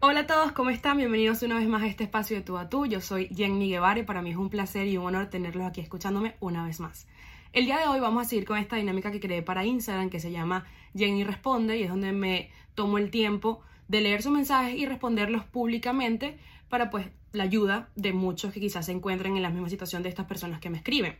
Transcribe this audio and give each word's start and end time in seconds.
Hola 0.00 0.20
a 0.20 0.26
todos, 0.28 0.52
¿cómo 0.52 0.70
están? 0.70 0.96
Bienvenidos 0.96 1.42
una 1.42 1.56
vez 1.56 1.66
más 1.66 1.82
a 1.82 1.88
este 1.88 2.04
espacio 2.04 2.36
de 2.36 2.42
tú 2.44 2.56
a 2.56 2.68
tú. 2.68 2.86
Yo 2.86 3.00
soy 3.00 3.26
Jenny 3.34 3.68
Guevara 3.68 3.98
y 3.98 4.04
para 4.04 4.22
mí 4.22 4.30
es 4.30 4.36
un 4.36 4.48
placer 4.48 4.86
y 4.86 4.96
un 4.96 5.06
honor 5.06 5.26
tenerlos 5.26 5.66
aquí 5.66 5.80
escuchándome 5.80 6.36
una 6.38 6.64
vez 6.64 6.78
más. 6.78 7.08
El 7.52 7.64
día 7.64 7.78
de 7.78 7.88
hoy 7.88 7.98
vamos 7.98 8.24
a 8.24 8.28
seguir 8.28 8.44
con 8.44 8.58
esta 8.58 8.76
dinámica 8.76 9.10
que 9.10 9.18
creé 9.18 9.42
para 9.42 9.64
Instagram 9.64 10.08
que 10.08 10.20
se 10.20 10.30
llama 10.30 10.66
Jenny 10.94 11.24
Responde 11.24 11.78
y 11.78 11.82
es 11.82 11.88
donde 11.88 12.12
me 12.12 12.48
tomo 12.76 12.98
el 12.98 13.10
tiempo 13.10 13.60
de 13.88 14.00
leer 14.00 14.22
sus 14.22 14.30
mensajes 14.30 14.78
y 14.78 14.86
responderlos 14.86 15.44
públicamente 15.46 16.38
para 16.68 16.90
pues 16.90 17.08
la 17.32 17.42
ayuda 17.42 17.88
de 17.96 18.12
muchos 18.12 18.52
que 18.52 18.60
quizás 18.60 18.86
se 18.86 18.92
encuentren 18.92 19.36
en 19.36 19.42
la 19.42 19.50
misma 19.50 19.68
situación 19.68 20.04
de 20.04 20.10
estas 20.10 20.26
personas 20.26 20.60
que 20.60 20.70
me 20.70 20.76
escriben. 20.78 21.16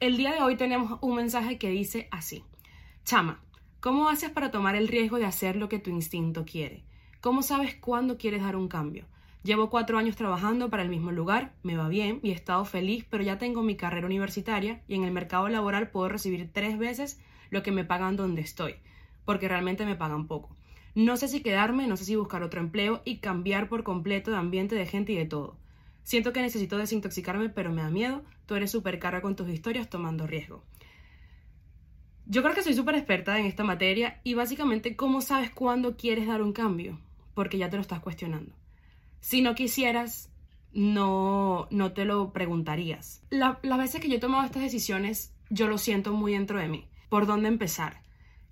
El 0.00 0.16
día 0.16 0.32
de 0.32 0.42
hoy 0.42 0.56
tenemos 0.56 0.98
un 1.00 1.14
mensaje 1.14 1.58
que 1.58 1.70
dice 1.70 2.08
así. 2.10 2.42
Chama, 3.04 3.40
¿cómo 3.78 4.08
haces 4.08 4.30
para 4.30 4.50
tomar 4.50 4.74
el 4.74 4.88
riesgo 4.88 5.18
de 5.18 5.26
hacer 5.26 5.54
lo 5.54 5.68
que 5.68 5.78
tu 5.78 5.90
instinto 5.90 6.44
quiere? 6.44 6.82
¿Cómo 7.26 7.42
sabes 7.42 7.74
cuándo 7.74 8.18
quieres 8.18 8.42
dar 8.42 8.54
un 8.54 8.68
cambio? 8.68 9.04
Llevo 9.42 9.68
cuatro 9.68 9.98
años 9.98 10.14
trabajando 10.14 10.70
para 10.70 10.84
el 10.84 10.88
mismo 10.88 11.10
lugar, 11.10 11.54
me 11.64 11.76
va 11.76 11.88
bien 11.88 12.20
y 12.22 12.30
he 12.30 12.32
estado 12.32 12.64
feliz, 12.64 13.04
pero 13.10 13.24
ya 13.24 13.36
tengo 13.36 13.64
mi 13.64 13.74
carrera 13.74 14.06
universitaria 14.06 14.80
y 14.86 14.94
en 14.94 15.02
el 15.02 15.10
mercado 15.10 15.48
laboral 15.48 15.90
puedo 15.90 16.08
recibir 16.08 16.48
tres 16.52 16.78
veces 16.78 17.18
lo 17.50 17.64
que 17.64 17.72
me 17.72 17.84
pagan 17.84 18.14
donde 18.14 18.42
estoy, 18.42 18.76
porque 19.24 19.48
realmente 19.48 19.84
me 19.84 19.96
pagan 19.96 20.28
poco. 20.28 20.54
No 20.94 21.16
sé 21.16 21.26
si 21.26 21.42
quedarme, 21.42 21.88
no 21.88 21.96
sé 21.96 22.04
si 22.04 22.14
buscar 22.14 22.44
otro 22.44 22.60
empleo 22.60 23.02
y 23.04 23.16
cambiar 23.16 23.68
por 23.68 23.82
completo 23.82 24.30
de 24.30 24.36
ambiente, 24.36 24.76
de 24.76 24.86
gente 24.86 25.10
y 25.10 25.16
de 25.16 25.26
todo. 25.26 25.56
Siento 26.04 26.32
que 26.32 26.42
necesito 26.42 26.78
desintoxicarme, 26.78 27.48
pero 27.48 27.72
me 27.72 27.82
da 27.82 27.90
miedo. 27.90 28.22
Tú 28.46 28.54
eres 28.54 28.70
súper 28.70 29.00
cara 29.00 29.20
con 29.20 29.34
tus 29.34 29.48
historias 29.48 29.90
tomando 29.90 30.28
riesgo. 30.28 30.62
Yo 32.26 32.44
creo 32.44 32.54
que 32.54 32.62
soy 32.62 32.74
súper 32.74 32.94
experta 32.94 33.36
en 33.36 33.46
esta 33.46 33.64
materia 33.64 34.20
y 34.22 34.34
básicamente, 34.34 34.94
¿cómo 34.94 35.20
sabes 35.20 35.50
cuándo 35.50 35.96
quieres 35.96 36.28
dar 36.28 36.40
un 36.40 36.52
cambio? 36.52 37.00
Porque 37.36 37.58
ya 37.58 37.68
te 37.68 37.76
lo 37.76 37.82
estás 37.82 38.00
cuestionando. 38.00 38.54
Si 39.20 39.42
no 39.42 39.54
quisieras, 39.54 40.30
no, 40.72 41.68
no 41.70 41.92
te 41.92 42.06
lo 42.06 42.32
preguntarías. 42.32 43.22
las 43.28 43.60
veces 43.60 44.00
que 44.00 44.08
yo 44.08 44.16
he 44.16 44.20
tomado 44.20 44.44
estas 44.44 44.62
decisiones, 44.62 45.34
yo 45.50 45.68
lo 45.68 45.76
siento 45.76 46.14
muy 46.14 46.32
dentro 46.32 46.58
de 46.58 46.68
mí. 46.68 46.88
¿Por 47.10 47.26
dónde 47.26 47.48
empezar? 47.48 48.00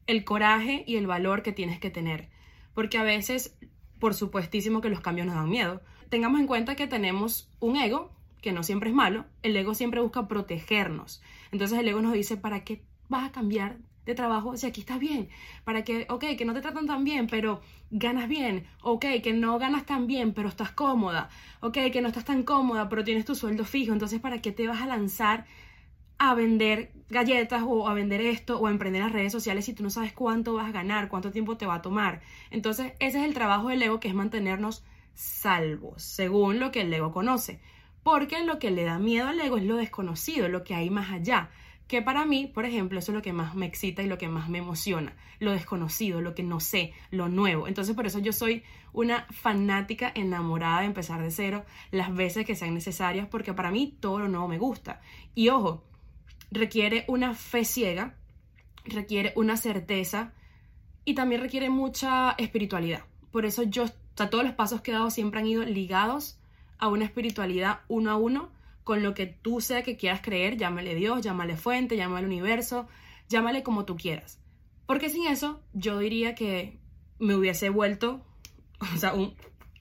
El 0.07 0.23
coraje 0.25 0.85
y 0.87 0.97
el 0.97 1.07
valor 1.07 1.43
que 1.43 1.53
tienes 1.53 1.81
que 1.81 1.89
tener. 1.89 2.29
Porque 2.75 2.99
a 2.99 3.05
veces, 3.05 3.57
por 3.99 4.13
supuestísimo 4.13 4.83
que 4.83 4.91
los 4.91 5.01
cambios 5.01 5.27
nos 5.27 5.37
dan 5.37 5.49
miedo. 5.49 5.81
Tengamos 6.11 6.39
en 6.39 6.47
cuenta 6.47 6.77
que 6.77 6.87
tenemos 6.87 7.49
un 7.61 7.77
ego, 7.77 8.13
que 8.43 8.53
no 8.53 8.63
siempre 8.63 8.91
es 8.91 8.95
malo. 8.95 9.25
El 9.43 9.57
ego 9.57 9.75
siempre 9.75 10.03
busca 10.03 10.29
protegernos. 10.29 11.23
Entonces 11.53 11.79
el 11.79 11.89
ego 11.89 12.03
nos 12.03 12.13
dice, 12.13 12.37
¿para 12.37 12.65
qué 12.65 12.83
vas 13.09 13.25
a 13.25 13.33
cambiar 13.33 13.79
de 14.07 14.15
trabajo 14.15 14.57
si 14.57 14.67
aquí 14.67 14.81
estás 14.81 14.99
bien, 14.99 15.29
para 15.65 15.83
que, 15.85 16.07
ok, 16.09 16.25
que 16.37 16.45
no 16.45 16.55
te 16.55 16.61
tratan 16.61 16.87
tan 16.87 17.05
bien, 17.05 17.27
pero 17.27 17.61
ganas 17.91 18.29
bien, 18.29 18.67
ok, 18.83 19.05
que 19.23 19.33
no 19.33 19.59
ganas 19.59 19.87
tan 19.87 20.07
bien, 20.07 20.33
pero 20.35 20.49
estás 20.49 20.71
cómoda, 20.73 21.31
ok, 21.61 21.79
que 21.93 22.01
no 22.01 22.09
estás 22.09 22.25
tan 22.25 22.43
cómoda, 22.43 22.89
pero 22.89 23.05
tienes 23.05 23.25
tu 23.25 23.35
sueldo 23.35 23.65
fijo, 23.65 23.93
entonces 23.93 24.21
¿para 24.21 24.41
qué 24.41 24.53
te 24.53 24.67
vas 24.67 24.83
a 24.83 24.87
lanzar 24.87 25.47
a 26.19 26.35
vender 26.35 26.93
galletas 27.09 27.63
o 27.67 27.89
a 27.89 27.95
vender 27.95 28.21
esto 28.21 28.59
o 28.59 28.67
a 28.67 28.71
emprender 28.71 29.01
en 29.01 29.09
las 29.09 29.13
redes 29.13 29.33
sociales 29.33 29.65
si 29.65 29.75
tú 29.75 29.83
no 29.83 29.91
sabes 29.91 30.13
cuánto 30.13 30.55
vas 30.55 30.69
a 30.69 30.73
ganar, 30.73 31.09
cuánto 31.09 31.31
tiempo 31.31 31.57
te 31.57 31.67
va 31.67 31.77
a 31.77 31.83
tomar? 31.83 32.21
Entonces 32.51 32.93
ese 32.99 33.19
es 33.19 33.25
el 33.25 33.35
trabajo 33.35 33.69
del 33.69 33.83
ego 33.83 34.01
que 34.01 34.09
es 34.09 34.15
mantenernos 34.15 34.85
salvos, 35.15 36.03
según 36.03 36.61
lo 36.61 36.71
que 36.71 36.83
el 36.83 36.93
ego 36.93 37.13
conoce. 37.13 37.61
Porque 38.03 38.45
lo 38.45 38.59
que 38.59 38.71
le 38.71 38.85
da 38.85 38.99
miedo 38.99 39.29
al 39.29 39.41
ego 39.41 39.57
es 39.57 39.65
lo 39.65 39.77
desconocido, 39.77 40.49
lo 40.49 40.63
que 40.63 40.75
hay 40.75 40.91
más 40.91 41.11
allá 41.11 41.51
que 41.87 42.01
para 42.01 42.25
mí, 42.25 42.47
por 42.47 42.65
ejemplo, 42.65 42.99
eso 42.99 43.13
es 43.13 43.17
lo 43.17 43.23
que 43.23 43.33
más 43.33 43.55
me 43.55 43.67
excita 43.67 44.03
y 44.03 44.07
lo 44.07 44.17
que 44.17 44.29
más 44.29 44.49
me 44.49 44.59
emociona, 44.59 45.15
lo 45.39 45.53
desconocido, 45.53 46.21
lo 46.21 46.35
que 46.35 46.43
no 46.43 46.61
sé, 46.61 46.93
lo 47.11 47.29
nuevo. 47.29 47.69
Entonces 47.69 47.95
por 47.95 48.07
eso 48.07 48.19
yo 48.21 48.33
soy 48.33 48.63
una 48.93 49.27
fanática 49.31 50.11
enamorada 50.15 50.81
de 50.81 50.87
empezar 50.87 51.23
de 51.23 51.31
cero 51.31 51.65
las 51.91 52.15
veces 52.15 52.47
que 52.47 52.55
sean 52.55 52.75
necesarias, 52.75 53.29
porque 53.29 53.53
para 53.53 53.71
mí 53.71 53.97
todo 54.01 54.19
lo 54.19 54.29
nuevo 54.29 54.49
me 54.49 54.59
gusta. 54.59 55.03
Y 55.35 55.51
ojo, 55.51 55.85
requiere 56.51 57.05
una 57.07 57.35
fe 57.35 57.65
ciega, 57.65 58.15
requiere 58.85 59.33
una 59.37 59.57
certeza 59.57 60.33
y 61.05 61.15
también 61.15 61.43
requiere 61.43 61.69
mucha 61.69 62.35
espiritualidad. 62.39 63.05
Por 63.31 63.45
eso 63.45 63.63
yo, 63.63 63.85
o 63.85 63.89
sea, 64.17 64.31
todos 64.31 64.45
los 64.45 64.55
pasos 64.55 64.81
que 64.81 64.91
he 64.91 64.95
dado 64.95 65.11
siempre 65.11 65.41
han 65.41 65.47
ido 65.47 65.65
ligados 65.65 66.39
a 66.79 66.89
una 66.89 67.05
espiritualidad 67.05 67.81
uno 67.89 68.11
a 68.11 68.17
uno 68.17 68.54
con 68.85 69.03
lo 69.03 69.15
que 69.15 69.27
tú 69.27 69.61
sea 69.61 69.83
que 69.83 69.97
quieras 69.97 70.21
creer, 70.23 70.57
llámale 70.59 70.95
Dios, 70.95 71.23
llámale 71.23 71.57
fuente, 71.57 71.97
llámale 71.97 72.27
universo, 72.27 72.87
llámale 73.29 73.63
como 73.63 73.87
tú 73.87 73.97
quieras. 73.97 74.41
Porque 74.87 75.09
sin 75.09 75.27
eso, 75.27 75.63
yo 75.73 75.99
diría 75.99 76.35
que 76.35 76.79
me 77.19 77.35
hubiese 77.35 77.71
vuelto, 77.71 78.25
o 78.95 78.99
sea, 78.99 79.15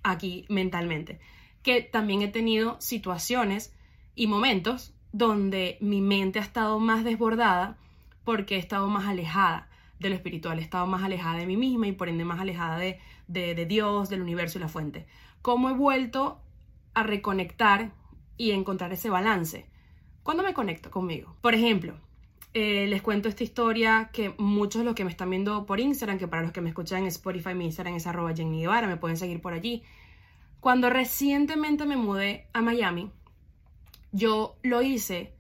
aquí 0.04 0.46
mentalmente. 0.50 1.20
Que 1.62 1.82
también 1.82 2.22
he 2.22 2.30
tenido 2.30 2.80
situaciones 2.80 3.76
y 4.16 4.28
momentos 4.28 4.94
donde 5.12 5.78
mi 5.82 6.02
mente 6.02 6.40
ha 6.40 6.44
estado 6.44 6.80
más 6.80 7.04
desbordada 7.04 7.78
porque 8.24 8.56
he 8.56 8.60
estado 8.60 8.88
más 8.88 9.06
alejada 9.06 9.70
de 10.00 10.10
lo 10.10 10.16
espiritual, 10.16 10.60
he 10.60 10.62
estado 10.62 10.88
más 10.88 11.04
alejada 11.04 11.38
de 11.38 11.46
mí 11.46 11.58
misma 11.58 11.88
y 11.88 11.92
por 11.92 12.10
ende 12.10 12.26
más 12.26 12.40
alejada 12.40 12.78
de, 12.78 13.00
de, 13.28 13.54
de 13.54 13.66
Dios, 13.66 14.10
del 14.10 14.22
universo 14.22 14.58
y 14.58 14.62
la 14.62 14.70
fuente. 14.70 15.06
¿Cómo 15.42 15.70
he 15.70 15.74
vuelto 15.74 16.42
a 16.94 17.04
reconectar 17.04 17.92
y 18.38 18.52
encontrar 18.52 18.92
ese 18.94 19.10
balance. 19.10 19.66
¿Cuándo 20.24 20.44
me 20.44 20.54
conecto 20.54 20.90
conmigo? 20.92 21.36
Por 21.42 21.54
ejemplo, 21.54 21.96
eh, 22.54 22.88
les 22.88 23.02
cuento 23.02 23.30
esta 23.30 23.44
historia 23.44 24.10
que 24.14 24.34
muchos 24.38 24.80
de 24.80 24.86
los 24.86 24.96
que 24.96 25.04
me 25.04 25.12
están 25.12 25.30
viendo 25.30 25.66
por 25.66 25.80
Instagram, 25.80 26.20
que 26.20 26.28
para 26.28 26.44
los 26.44 26.52
que 26.52 26.62
me 26.62 26.70
escuchan 26.70 27.02
en 27.02 27.08
Spotify, 27.08 27.54
mi 27.54 27.66
Instagram 27.66 27.96
es 27.96 28.08
arroba 28.08 28.36
Jenny 28.36 28.62
Guevara, 28.62 28.88
me 28.88 28.98
pueden 28.98 29.18
seguir 29.18 29.42
por 29.42 29.54
allí. 29.54 29.84
Cuando 30.60 30.90
recientemente 30.90 31.86
me 31.86 31.98
mudé 31.98 32.48
a 32.54 32.62
Miami, 32.62 33.12
yo 34.12 34.58
lo 34.64 34.82
hice 34.82 35.34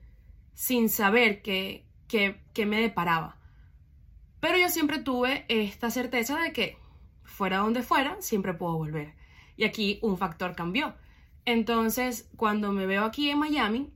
sin 0.54 0.90
saber 0.90 1.42
qué 1.42 1.86
que, 2.08 2.42
que 2.54 2.66
me 2.68 2.80
deparaba. 2.80 3.38
Pero 4.40 4.58
yo 4.58 4.70
siempre 4.70 5.00
tuve 5.00 5.46
esta 5.48 5.90
certeza 5.90 6.40
de 6.40 6.54
que 6.54 6.78
fuera 7.24 7.58
donde 7.58 7.81
fuera, 7.81 8.18
siempre 8.20 8.54
puedo 8.54 8.78
volver. 8.78 9.16
Y 9.56 9.64
aquí 9.64 9.98
un 10.04 10.18
factor 10.18 10.56
cambió. 10.56 10.94
Entonces, 11.46 12.30
cuando 12.38 12.72
me 12.72 12.86
veo 12.86 13.04
aquí 13.04 13.30
en 13.30 13.40
Miami, 13.40 13.92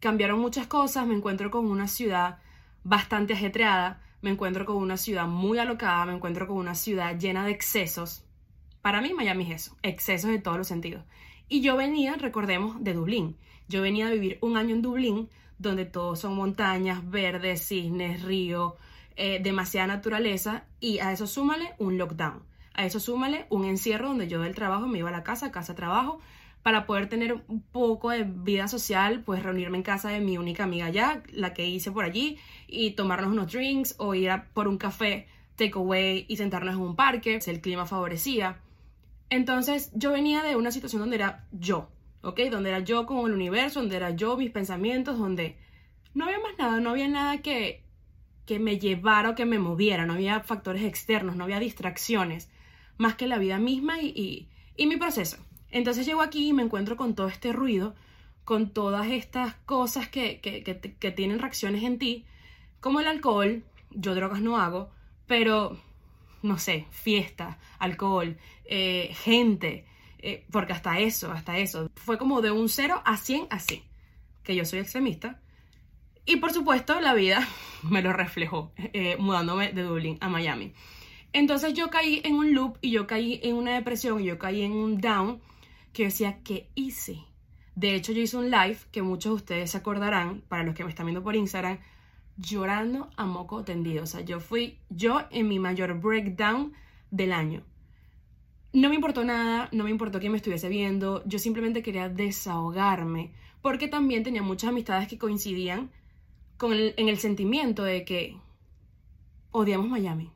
cambiaron 0.00 0.40
muchas 0.40 0.66
cosas, 0.66 1.06
me 1.06 1.14
encuentro 1.14 1.50
con 1.50 1.66
una 1.66 1.88
ciudad 1.88 2.38
bastante 2.84 3.34
ajetreada, 3.34 4.02
me 4.22 4.30
encuentro 4.30 4.64
con 4.64 4.76
una 4.76 4.96
ciudad 4.96 5.26
muy 5.26 5.58
alocada, 5.58 6.06
me 6.06 6.14
encuentro 6.14 6.46
con 6.46 6.56
una 6.56 6.74
ciudad 6.74 7.16
llena 7.18 7.44
de 7.44 7.52
excesos. 7.52 8.24
Para 8.82 9.00
mí 9.00 9.12
Miami 9.14 9.44
es 9.44 9.62
eso, 9.62 9.76
excesos 9.82 10.30
en 10.30 10.42
todos 10.42 10.58
los 10.58 10.66
sentidos. 10.66 11.04
Y 11.48 11.60
yo 11.60 11.76
venía, 11.76 12.14
recordemos, 12.16 12.82
de 12.82 12.94
Dublín. 12.94 13.36
Yo 13.68 13.82
venía 13.82 14.08
a 14.08 14.10
vivir 14.10 14.38
un 14.40 14.56
año 14.56 14.74
en 14.74 14.82
Dublín, 14.82 15.28
donde 15.58 15.84
todo 15.84 16.16
son 16.16 16.34
montañas, 16.34 17.08
verdes, 17.08 17.66
cisnes, 17.66 18.22
río, 18.22 18.76
eh, 19.16 19.40
demasiada 19.42 19.86
naturaleza, 19.86 20.64
y 20.80 20.98
a 20.98 21.12
eso 21.12 21.26
súmale 21.26 21.74
un 21.78 21.98
lockdown. 21.98 22.42
A 22.74 22.84
eso 22.84 23.00
súmale 23.00 23.46
un 23.50 23.64
encierro 23.64 24.08
donde 24.08 24.28
yo 24.28 24.40
del 24.40 24.54
trabajo 24.54 24.86
me 24.86 24.98
iba 24.98 25.08
a 25.08 25.12
la 25.12 25.24
casa, 25.24 25.50
casa, 25.50 25.74
trabajo, 25.74 26.20
para 26.62 26.86
poder 26.86 27.08
tener 27.08 27.34
un 27.48 27.62
poco 27.62 28.10
de 28.10 28.24
vida 28.24 28.68
social, 28.68 29.22
pues 29.24 29.42
reunirme 29.42 29.78
en 29.78 29.82
casa 29.82 30.10
de 30.10 30.20
mi 30.20 30.38
única 30.38 30.64
amiga 30.64 30.86
allá, 30.86 31.22
la 31.32 31.54
que 31.54 31.66
hice 31.66 31.90
por 31.90 32.04
allí, 32.04 32.38
y 32.66 32.92
tomarnos 32.92 33.32
unos 33.32 33.52
drinks 33.52 33.94
o 33.98 34.14
ir 34.14 34.30
a 34.30 34.48
por 34.52 34.68
un 34.68 34.78
café 34.78 35.28
takeaway 35.56 36.24
y 36.28 36.36
sentarnos 36.36 36.74
en 36.74 36.80
un 36.80 36.96
parque, 36.96 37.40
si 37.40 37.50
el 37.50 37.60
clima 37.60 37.86
favorecía. 37.86 38.60
Entonces 39.30 39.90
yo 39.94 40.12
venía 40.12 40.42
de 40.42 40.56
una 40.56 40.70
situación 40.70 41.00
donde 41.00 41.16
era 41.16 41.46
yo, 41.52 41.88
¿ok? 42.22 42.40
Donde 42.50 42.70
era 42.70 42.80
yo 42.80 43.06
con 43.06 43.26
el 43.26 43.34
universo, 43.34 43.80
donde 43.80 43.96
era 43.96 44.10
yo, 44.10 44.36
mis 44.36 44.50
pensamientos, 44.50 45.18
donde 45.18 45.56
no 46.14 46.24
había 46.24 46.38
más 46.38 46.58
nada, 46.58 46.80
no 46.80 46.90
había 46.90 47.08
nada 47.08 47.38
que, 47.38 47.84
que 48.46 48.58
me 48.58 48.78
llevara 48.78 49.30
o 49.30 49.34
que 49.34 49.44
me 49.44 49.58
moviera, 49.58 50.06
no 50.06 50.14
había 50.14 50.40
factores 50.40 50.82
externos, 50.82 51.36
no 51.36 51.44
había 51.44 51.60
distracciones, 51.60 52.50
más 52.96 53.14
que 53.14 53.26
la 53.26 53.38
vida 53.38 53.58
misma 53.58 54.00
y, 54.00 54.48
y 54.76 54.86
mi 54.86 54.96
proceso. 54.96 55.38
Entonces 55.70 56.06
llego 56.06 56.22
aquí 56.22 56.48
y 56.48 56.52
me 56.52 56.62
encuentro 56.62 56.96
con 56.96 57.14
todo 57.14 57.28
este 57.28 57.52
ruido, 57.52 57.94
con 58.44 58.70
todas 58.70 59.08
estas 59.08 59.54
cosas 59.66 60.08
que, 60.08 60.40
que, 60.40 61.10
tienen 61.10 61.38
reacciones 61.38 61.82
en 61.82 61.98
ti, 61.98 62.24
como 62.80 63.00
el 63.00 63.06
alcohol, 63.06 63.62
yo 63.90 64.14
drogas 64.14 64.40
no 64.40 64.58
hago, 64.58 64.90
pero 65.26 65.78
no 66.42 66.58
sé, 66.58 66.86
fiesta, 66.90 67.58
alcohol, 67.78 68.38
eh, 68.64 69.14
gente, 69.22 69.84
eh, 70.20 70.46
porque 70.50 70.72
hasta 70.72 70.98
eso, 70.98 71.30
hasta 71.30 71.58
eso, 71.58 71.90
fue 71.94 72.16
como 72.16 72.40
de 72.40 72.50
un 72.50 72.68
0 72.68 73.02
a 73.04 73.16
100 73.18 73.48
así, 73.50 73.82
que 74.42 74.54
yo 74.54 74.64
soy 74.64 74.78
extremista. 74.78 75.40
Y 76.24 76.36
por 76.36 76.52
supuesto 76.52 77.00
la 77.00 77.14
vida 77.14 77.46
me 77.82 78.00
lo 78.00 78.12
reflejó, 78.14 78.72
eh, 78.76 79.16
mudándome 79.18 79.72
de 79.72 79.82
Dublín 79.82 80.16
a 80.20 80.28
Miami. 80.28 80.72
Entonces 81.34 81.74
yo 81.74 81.90
caí 81.90 82.22
en 82.24 82.34
un 82.34 82.54
loop 82.54 82.78
y 82.80 82.90
yo 82.90 83.06
caí 83.06 83.40
en 83.42 83.56
una 83.56 83.74
depresión 83.74 84.20
y 84.20 84.24
yo 84.24 84.38
caí 84.38 84.62
en 84.62 84.72
un 84.72 84.98
down 85.00 85.42
que 85.92 86.04
decía, 86.04 86.40
¿qué 86.42 86.70
hice? 86.74 87.24
De 87.74 87.94
hecho, 87.94 88.12
yo 88.12 88.22
hice 88.22 88.36
un 88.36 88.50
live 88.50 88.78
que 88.90 89.02
muchos 89.02 89.30
de 89.30 89.36
ustedes 89.36 89.70
se 89.70 89.78
acordarán, 89.78 90.42
para 90.48 90.64
los 90.64 90.74
que 90.74 90.84
me 90.84 90.90
están 90.90 91.06
viendo 91.06 91.22
por 91.22 91.36
Instagram, 91.36 91.78
llorando 92.36 93.10
a 93.16 93.24
moco 93.24 93.64
tendido. 93.64 94.04
O 94.04 94.06
sea, 94.06 94.20
yo 94.20 94.40
fui 94.40 94.78
yo 94.90 95.22
en 95.30 95.48
mi 95.48 95.58
mayor 95.58 96.00
breakdown 96.00 96.72
del 97.10 97.32
año. 97.32 97.62
no 98.72 98.88
me 98.88 98.94
importó 98.96 99.24
nada, 99.24 99.68
no 99.72 99.84
me 99.84 99.90
importó 99.90 100.20
quién 100.20 100.32
me 100.32 100.38
estuviese 100.38 100.68
viendo, 100.68 101.22
yo 101.24 101.38
simplemente 101.38 101.82
quería 101.82 102.08
desahogarme, 102.08 103.32
porque 103.62 103.88
también 103.88 104.24
tenía 104.24 104.42
muchas 104.42 104.70
amistades 104.70 105.08
que 105.08 105.18
coincidían 105.18 105.90
con 106.58 106.72
en 106.74 107.08
el 107.08 107.18
sentimiento 107.18 107.82
de 107.84 108.04
que 108.04 108.36
odiamos 109.52 109.88
Miami. 109.88 110.30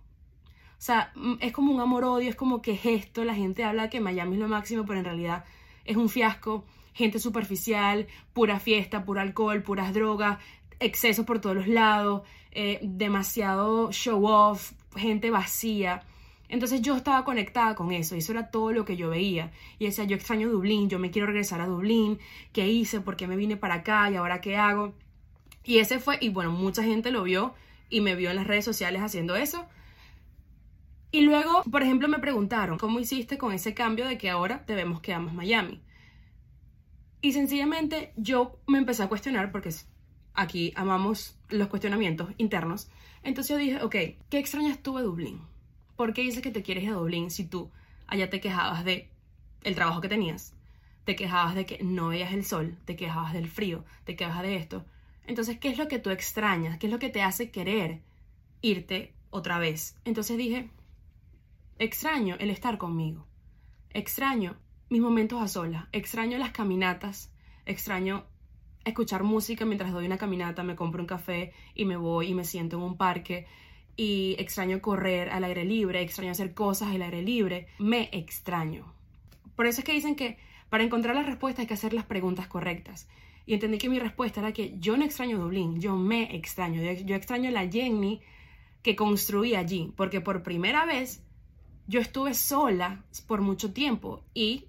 O 0.83 0.85
sea, 0.85 1.13
mm, 1.15 1.35
es 1.39 1.53
como 1.53 1.73
un 1.73 1.81
amor-odio, 1.81 2.29
es 2.29 2.35
como 2.35 2.61
que 2.61 2.75
gesto, 2.77 3.25
la 3.25 3.37
gente 3.37 3.63
habla 3.63 3.89
que 3.89 4.01
Miami 4.01 4.35
es 4.35 4.41
lo 4.41 4.49
máximo, 4.49 4.85
pero 4.85 4.99
en 4.99 5.05
realidad 5.05 5.45
es 5.85 5.97
un 5.97 6.09
fiasco, 6.09 6.65
gente 6.93 7.21
superficial, 7.21 8.09
pura 8.33 8.59
fiesta, 8.59 9.05
puro 9.05 9.21
alcohol, 9.21 9.63
puras 9.63 9.95
drogas, 9.95 10.39
excesos 10.81 11.25
por 11.25 11.41
todos 11.41 11.55
los 11.55 11.69
lados, 11.69 12.23
eh, 12.51 12.81
demasiado 12.83 13.93
show 13.93 14.27
off, 14.27 14.73
gente 14.97 15.31
vacía. 15.31 16.03
Entonces 16.49 16.83
yo 16.83 16.97
estaba 16.97 17.25
conectada 17.25 17.77
con 17.77 17.93
eso 17.93 18.17
y 18.17 18.19
eso 18.19 18.33
era 18.33 18.51
todo 18.51 18.73
lo 18.73 18.85
que 18.85 18.97
yo 18.97 19.09
veía. 19.09 19.53
Y 19.79 19.85
decía, 19.85 20.03
yo 20.03 20.17
extraño 20.17 20.51
Dublín, 20.51 20.89
yo 20.89 20.99
me 20.99 21.13
quiero 21.13 21.29
regresar 21.29 21.61
a 21.61 21.69
Dublín, 21.69 22.19
¿qué 22.53 22.67
hice? 22.67 23.01
¿Por 23.01 23.15
qué 23.17 23.29
me 23.29 23.37
vine 23.37 23.57
para 23.57 23.75
acá? 23.75 24.11
¿Y 24.11 24.17
ahora 24.17 24.41
qué 24.41 24.57
hago? 24.57 24.95
Y 25.63 25.79
ese 25.79 26.01
fue, 26.01 26.19
y 26.21 26.31
bueno, 26.31 26.51
mucha 26.51 26.83
gente 26.83 27.13
lo 27.13 27.23
vio 27.23 27.55
y 27.89 28.01
me 28.01 28.17
vio 28.17 28.31
en 28.31 28.37
las 28.37 28.49
redes 28.49 28.65
sociales 28.65 29.01
haciendo 29.01 29.37
eso. 29.37 29.65
Y 31.15 31.21
luego, 31.21 31.63
por 31.71 31.83
ejemplo, 31.83 32.09
me 32.09 32.19
preguntaron, 32.19 32.79
¿cómo 32.79 32.99
hiciste 32.99 33.37
con 33.37 33.53
ese 33.53 33.75
cambio 33.75 34.07
de 34.07 34.17
que 34.17 34.31
ahora 34.31 34.65
te 34.65 34.75
vemos 34.75 35.03
que 35.03 35.13
amas 35.13 35.35
Miami? 35.35 35.83
Y 37.21 37.33
sencillamente 37.33 38.15
yo 38.17 38.59
me 38.67 38.79
empecé 38.79 39.03
a 39.03 39.09
cuestionar 39.09 39.53
porque 39.53 39.69
aquí 40.33 40.73
amamos 40.75 41.39
los 41.51 41.69
cuestionamientos 41.69 42.31
internos. 42.39 42.89
Entonces 43.23 43.51
yo 43.51 43.57
dije, 43.59 43.83
ok, 43.83 43.95
¿qué 44.31 44.39
extrañas 44.39 44.83
tú 44.83 44.97
de 44.97 45.03
Dublín? 45.03 45.43
¿Por 45.97 46.15
qué 46.15 46.23
dices 46.23 46.43
que 46.43 46.51
te 46.51 46.63
quieres 46.63 46.85
ir 46.85 46.91
a 46.91 46.95
Dublín 46.95 47.31
si 47.31 47.45
tú 47.45 47.71
allá 48.07 48.31
te 48.31 48.41
quejabas 48.41 48.83
de 48.83 49.11
el 49.65 49.75
trabajo 49.75 50.01
que 50.01 50.09
tenías? 50.09 50.55
Te 51.05 51.15
quejabas 51.15 51.55
de 51.55 51.67
que 51.67 51.85
no 51.85 52.09
veías 52.09 52.33
el 52.33 52.47
sol, 52.47 52.79
te 52.87 52.97
quejabas 52.97 53.35
del 53.35 53.49
frío, 53.49 53.85
te 54.05 54.17
quejabas 54.17 54.43
de 54.43 54.57
esto. 54.57 54.87
Entonces, 55.27 55.59
¿qué 55.59 55.69
es 55.69 55.77
lo 55.77 55.89
que 55.89 55.99
tú 55.99 56.09
extrañas? 56.09 56.79
¿Qué 56.79 56.87
es 56.87 56.93
lo 56.93 56.99
que 56.99 57.11
te 57.11 57.23
hace 57.23 57.51
querer 57.51 58.01
irte 58.63 59.13
otra 59.31 59.59
vez? 59.59 59.95
Entonces 60.07 60.39
dije, 60.39 60.71
extraño 61.79 62.37
el 62.39 62.51
estar 62.51 62.79
conmigo. 62.79 63.27
Extraño 63.91 64.57
mis 64.89 65.01
momentos 65.01 65.41
a 65.41 65.49
solas. 65.49 65.87
Extraño 65.93 66.39
las 66.39 66.53
caminatas. 66.53 67.33
Extraño 67.67 68.27
escuchar 68.85 69.23
música 69.23 69.65
mientras 69.65 69.93
doy 69.93 70.07
una 70.07 70.19
caminata, 70.19 70.63
me 70.63 70.77
compro 70.77 71.03
un 71.03 71.07
café 71.07 71.53
y 71.75 71.85
me 71.85 71.97
voy 71.97 72.29
y 72.29 72.35
me 72.35 72.45
siento 72.45 72.77
en 72.77 72.83
un 72.83 72.97
parque 72.97 73.47
y 73.97 74.37
extraño 74.39 74.81
correr 74.81 75.31
al 75.31 75.45
aire 75.45 75.65
libre, 75.65 76.01
extraño 76.01 76.33
hacer 76.33 76.55
cosas 76.55 76.89
al 76.89 77.03
aire 77.03 77.23
libre, 77.23 77.69
me 77.79 78.09
extraño. 78.13 78.93
Por 79.55 79.67
eso 79.67 79.81
es 79.81 79.85
que 79.85 79.93
dicen 79.93 80.17
que 80.17 80.39
para 80.71 80.85
encontrar 80.85 81.15
la 81.15 81.23
respuesta 81.23 81.63
hay 81.63 81.69
que 81.69 81.75
hacer 81.75 81.93
las 81.93 82.07
preguntas 82.07 82.47
correctas. 82.47 83.09
Y 83.45 83.55
entendí 83.55 83.79
que 83.79 83.89
mi 83.89 83.99
respuesta 83.99 84.41
era 84.41 84.53
que 84.53 84.79
yo 84.79 84.97
no 84.97 85.05
extraño 85.05 85.39
Dublín, 85.39 85.81
yo 85.81 85.97
me 85.97 86.35
extraño, 86.35 86.81
yo, 86.83 87.15
extraño 87.15 87.51
la 87.51 87.69
Jenny 87.69 88.23
que 88.83 88.97
construí 88.97 89.55
allí, 89.55 89.93
porque 89.97 90.21
por 90.21 90.43
primera 90.43 90.87
vez 90.87 91.23
yo 91.93 92.01
estuve 92.01 92.33
sola 92.33 93.05
por 93.27 93.43
mucho 93.43 93.75
tiempo 93.75 94.25
y 94.33 94.65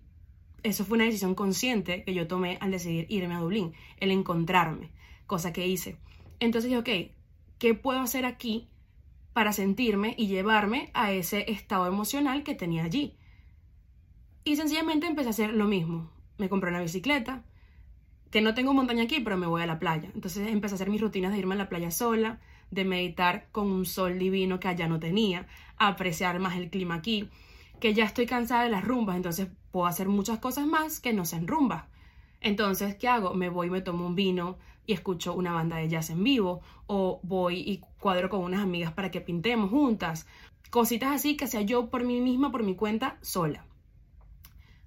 eso 0.61 0.83
fue 0.83 0.95
una 0.95 1.05
decisión 1.05 1.35
consciente 1.35 2.03
que 2.03 2.13
yo 2.13 2.27
tomé 2.27 2.57
al 2.59 2.71
decidir 2.71 3.05
irme 3.07 3.35
a 3.35 3.39
Dublín, 3.39 3.71
el 3.97 4.11
encontrarme, 4.11 4.91
cosa 5.25 5.53
que 5.53 5.65
hice. 5.65 5.95
Entonces 6.41 6.69
dije, 6.69 6.79
ok, 6.79 7.11
¿qué 7.59 7.75
puedo 7.75 8.01
hacer 8.01 8.25
aquí 8.25 8.67
para 9.31 9.53
sentirme 9.53 10.15
y 10.17 10.27
llevarme 10.27 10.91
a 10.93 11.13
ese 11.13 11.49
estado 11.49 11.87
emocional 11.87 12.43
que 12.43 12.55
tenía 12.55 12.83
allí. 12.83 13.15
Y 14.43 14.57
sencillamente 14.57 15.07
empecé 15.07 15.29
a 15.29 15.31
hacer 15.31 15.53
lo 15.53 15.65
mismo. 15.65 16.11
Me 16.37 16.49
compré 16.49 16.69
una 16.69 16.81
bicicleta, 16.81 17.45
que 18.29 18.41
no 18.41 18.53
tengo 18.53 18.73
montaña 18.73 19.03
aquí, 19.03 19.21
pero 19.21 19.37
me 19.37 19.47
voy 19.47 19.61
a 19.61 19.65
la 19.65 19.79
playa. 19.79 20.11
Entonces 20.13 20.47
empecé 20.49 20.73
a 20.73 20.75
hacer 20.75 20.89
mis 20.89 20.99
rutinas 20.99 21.31
de 21.31 21.39
irme 21.39 21.55
a 21.55 21.57
la 21.57 21.69
playa 21.69 21.91
sola, 21.91 22.41
de 22.73 22.85
meditar 22.85 23.47
con 23.51 23.71
un 23.71 23.85
sol 23.85 24.17
divino 24.17 24.59
que 24.59 24.67
allá 24.67 24.87
no 24.87 24.99
tenía, 24.99 25.47
apreciar 25.77 26.39
más 26.39 26.57
el 26.57 26.69
clima 26.69 26.95
aquí, 26.95 27.29
que 27.79 27.93
ya 27.93 28.05
estoy 28.05 28.25
cansada 28.25 28.63
de 28.63 28.69
las 28.69 28.83
rumbas, 28.83 29.15
entonces 29.15 29.47
puedo 29.71 29.85
hacer 29.85 30.07
muchas 30.07 30.39
cosas 30.39 30.65
más 30.65 30.99
que 30.99 31.13
no 31.13 31.25
sean 31.25 31.47
rumbas. 31.47 31.85
Entonces, 32.41 32.95
¿qué 32.95 33.07
hago? 33.07 33.33
Me 33.33 33.49
voy, 33.49 33.69
me 33.69 33.81
tomo 33.81 34.05
un 34.05 34.15
vino 34.15 34.57
y 34.85 34.93
escucho 34.93 35.33
una 35.33 35.53
banda 35.53 35.77
de 35.77 35.87
jazz 35.87 36.09
en 36.09 36.23
vivo, 36.23 36.61
o 36.87 37.19
voy 37.23 37.59
y 37.59 37.81
cuadro 37.99 38.29
con 38.29 38.41
unas 38.41 38.61
amigas 38.61 38.91
para 38.91 39.11
que 39.11 39.21
pintemos 39.21 39.69
juntas. 39.69 40.27
Cositas 40.69 41.11
así 41.11 41.37
que 41.37 41.47
sea 41.47 41.61
yo 41.61 41.89
por 41.89 42.03
mí 42.03 42.19
misma, 42.19 42.51
por 42.51 42.63
mi 42.63 42.75
cuenta, 42.75 43.17
sola. 43.21 43.65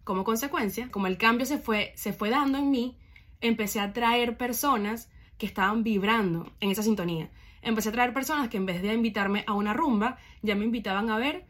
Como 0.05 0.23
consecuencia, 0.23 0.91
como 0.91 1.07
el 1.07 1.19
cambio 1.19 1.47
se 1.47 1.59
fue, 1.59 1.93
se 1.97 2.13
fue 2.13 2.31
dando 2.31 2.59
en 2.59 2.71
mí, 2.71 2.99
empecé 3.41 3.81
a 3.81 3.93
traer 3.93 4.37
personas 4.37 5.11
que 5.39 5.47
estaban 5.47 5.83
vibrando 5.83 6.53
en 6.61 6.71
esa 6.71 6.83
sintonía. 6.83 7.31
Empecé 7.67 7.89
a 7.89 7.93
traer 7.93 8.13
personas 8.13 8.49
que 8.49 8.59
en 8.59 8.65
vez 8.65 8.81
de 8.81 8.95
invitarme 8.95 9.43
a 9.45 9.53
una 9.53 9.75
rumba, 9.75 10.19
ya 10.41 10.55
me 10.55 10.65
invitaban 10.65 11.11
a 11.11 11.19
ver 11.19 11.47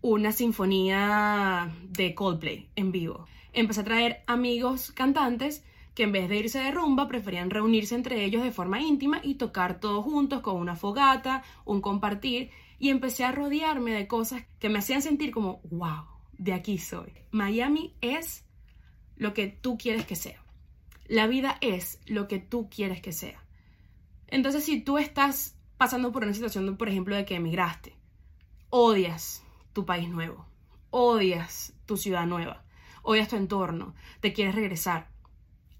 una 0.00 0.32
sinfonía 0.32 1.72
de 1.84 2.16
Coldplay 2.16 2.68
en 2.74 2.90
vivo. 2.90 3.26
Empecé 3.52 3.82
a 3.82 3.84
traer 3.84 4.24
amigos 4.26 4.90
cantantes 4.90 5.62
que 5.94 6.02
en 6.02 6.10
vez 6.10 6.28
de 6.28 6.38
irse 6.38 6.58
de 6.58 6.72
rumba 6.72 7.06
preferían 7.06 7.48
reunirse 7.48 7.94
entre 7.94 8.24
ellos 8.24 8.42
de 8.42 8.50
forma 8.50 8.80
íntima 8.80 9.20
y 9.22 9.36
tocar 9.36 9.78
todos 9.78 10.04
juntos 10.04 10.40
con 10.40 10.56
una 10.56 10.74
fogata, 10.74 11.44
un 11.64 11.80
compartir, 11.80 12.50
y 12.80 12.88
empecé 12.88 13.22
a 13.22 13.30
rodearme 13.30 13.92
de 13.92 14.08
cosas 14.08 14.42
que 14.58 14.68
me 14.68 14.80
hacían 14.80 15.00
sentir 15.00 15.30
como, 15.30 15.60
wow, 15.70 16.06
de 16.32 16.54
aquí 16.54 16.76
soy. 16.78 17.12
Miami 17.30 17.94
es 18.00 18.44
lo 19.14 19.32
que 19.32 19.46
tú 19.46 19.78
quieres 19.78 20.06
que 20.06 20.16
sea. 20.16 20.42
La 21.06 21.28
vida 21.28 21.56
es 21.60 22.00
lo 22.06 22.26
que 22.26 22.40
tú 22.40 22.68
quieres 22.68 23.00
que 23.00 23.12
sea. 23.12 23.44
Entonces, 24.32 24.64
si 24.64 24.80
tú 24.80 24.96
estás 24.96 25.58
pasando 25.76 26.10
por 26.10 26.24
una 26.24 26.32
situación, 26.32 26.78
por 26.78 26.88
ejemplo, 26.88 27.14
de 27.14 27.26
que 27.26 27.34
emigraste, 27.34 27.98
odias 28.70 29.44
tu 29.74 29.84
país 29.84 30.08
nuevo, 30.08 30.46
odias 30.88 31.74
tu 31.84 31.98
ciudad 31.98 32.24
nueva, 32.24 32.64
odias 33.02 33.28
tu 33.28 33.36
entorno, 33.36 33.94
te 34.20 34.32
quieres 34.32 34.54
regresar, 34.54 35.10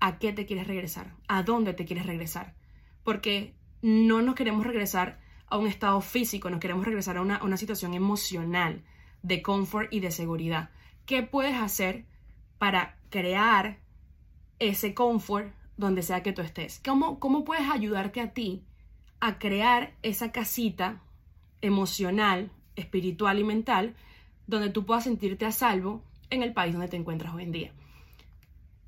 a 0.01 0.19
qué 0.19 0.35
te 0.35 0.45
quieres 0.45 0.67
regresar, 0.67 1.17
a 1.29 1.43
dónde 1.43 1.73
te 1.73 1.87
quieres 1.87 2.05
regresar. 2.05 2.55
Porque 3.05 3.57
no 3.81 4.21
nos 4.21 4.35
queremos 4.35 4.67
regresar 4.67 5.19
a 5.47 5.57
un 5.57 5.67
estado 5.67 6.03
físico, 6.03 6.51
nos 6.51 6.61
queremos 6.61 6.85
regresar 6.85 7.17
a 7.17 7.23
una, 7.23 7.57
situación 7.57 7.95
emocional 7.95 8.85
de 9.23 9.41
confort 9.41 9.91
y 9.91 10.01
de 10.01 10.11
seguridad. 10.11 10.69
¿Qué 11.07 11.23
puedes 11.23 11.57
hacer 11.57 12.05
para 12.59 12.99
crear 13.09 13.79
ese 14.59 14.93
confort 14.93 15.55
donde 15.87 16.03
sea 16.03 16.23
que 16.23 16.33
tú 16.33 16.43
estés? 16.43 16.81
¿Cómo, 16.85 17.19
¿Cómo 17.19 17.45
puedes 17.45 17.69
ayudarte 17.69 18.21
a 18.21 18.33
ti 18.33 18.63
a 19.21 19.39
crear 19.39 19.95
esa 20.03 20.33
casita 20.33 21.03
emocional, 21.61 22.51
espiritual 22.77 23.39
y 23.39 23.45
mental 23.45 23.95
donde 24.47 24.71
tú 24.71 24.85
puedas 24.85 25.05
sentirte 25.05 25.47
a 25.47 25.53
salvo 25.53 26.03
en 26.31 26.43
el 26.43 26.53
país 26.53 26.73
donde 26.73 26.89
te 26.89 26.97
encuentras 26.97 27.35
hoy 27.35 27.45
en 27.45 27.53
día? 27.53 27.73